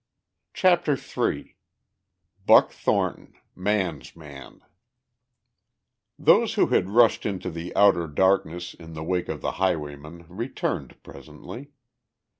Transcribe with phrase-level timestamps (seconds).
[0.55, 1.55] CHAPTER III
[2.47, 4.61] BUCK THORNTON, MAN'S MAN
[6.17, 11.03] Those who had rushed into the outer darkness in the wake of the highwayman returned
[11.03, 11.73] presently.